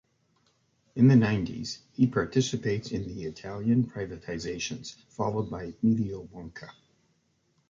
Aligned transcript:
In 0.95 1.09
the 1.09 1.15
nineties, 1.15 1.77
he 1.93 2.07
participates 2.07 2.91
in 2.91 3.03
the 3.03 3.25
Italian 3.25 3.83
privatizations 3.83 4.95
followed 5.11 5.51
by 5.51 5.73
Mediobanca. 5.83 6.71